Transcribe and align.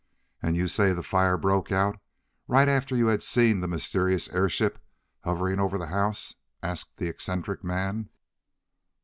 "And 0.41 0.57
you 0.57 0.67
say 0.67 0.93
the 0.93 1.03
fire 1.03 1.37
broke 1.37 1.71
out 1.71 1.99
right 2.47 2.67
after 2.67 2.95
you 2.95 3.05
had 3.05 3.21
seen 3.21 3.59
the 3.59 3.67
mysterious 3.67 4.27
airship 4.29 4.79
hovering 5.23 5.59
over 5.59 5.77
the 5.77 5.85
house?" 5.93 6.33
asked 6.63 6.97
the 6.97 7.07
eccentric 7.07 7.63
man. 7.63 8.09